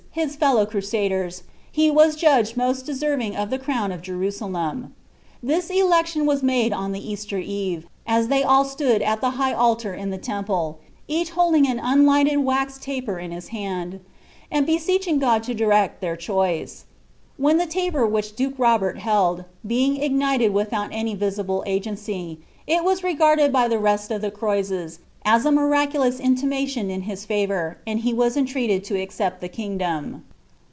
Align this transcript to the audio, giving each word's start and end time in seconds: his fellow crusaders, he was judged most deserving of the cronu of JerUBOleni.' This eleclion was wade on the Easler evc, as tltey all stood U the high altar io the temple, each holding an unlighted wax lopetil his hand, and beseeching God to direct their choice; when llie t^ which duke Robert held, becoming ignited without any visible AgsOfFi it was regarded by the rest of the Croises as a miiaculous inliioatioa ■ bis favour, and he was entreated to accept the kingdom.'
his 0.13 0.35
fellow 0.35 0.65
crusaders, 0.65 1.43
he 1.71 1.89
was 1.89 2.17
judged 2.17 2.57
most 2.57 2.85
deserving 2.85 3.33
of 3.33 3.49
the 3.49 3.57
cronu 3.57 3.93
of 3.93 4.01
JerUBOleni.' 4.01 4.91
This 5.41 5.69
eleclion 5.69 6.25
was 6.25 6.43
wade 6.43 6.73
on 6.73 6.91
the 6.91 6.99
Easler 6.99 7.39
evc, 7.41 7.85
as 8.05 8.27
tltey 8.27 8.43
all 8.45 8.65
stood 8.65 9.01
U 9.01 9.15
the 9.21 9.29
high 9.39 9.53
altar 9.53 9.95
io 9.97 10.09
the 10.09 10.17
temple, 10.17 10.79
each 11.07 11.29
holding 11.29 11.65
an 11.65 11.79
unlighted 11.79 12.39
wax 12.39 12.77
lopetil 12.77 13.31
his 13.31 13.47
hand, 13.55 14.01
and 14.51 14.65
beseeching 14.65 15.17
God 15.17 15.43
to 15.43 15.53
direct 15.53 16.01
their 16.01 16.17
choice; 16.17 16.83
when 17.37 17.57
llie 17.57 17.71
t^ 17.89 18.11
which 18.11 18.35
duke 18.35 18.55
Robert 18.57 18.99
held, 18.99 19.45
becoming 19.65 20.03
ignited 20.03 20.53
without 20.53 20.89
any 20.91 21.15
visible 21.15 21.63
AgsOfFi 21.65 22.39
it 22.67 22.83
was 22.83 23.01
regarded 23.01 23.53
by 23.53 23.69
the 23.69 23.79
rest 23.79 24.11
of 24.11 24.19
the 24.21 24.29
Croises 24.29 24.99
as 25.23 25.45
a 25.45 25.49
miiaculous 25.49 26.19
inliioatioa 26.19 26.43
■ 27.01 27.07
bis 27.07 27.25
favour, 27.25 27.77
and 27.85 27.99
he 27.99 28.11
was 28.11 28.35
entreated 28.35 28.83
to 28.83 28.99
accept 28.99 29.39
the 29.39 29.47
kingdom.' 29.47 30.25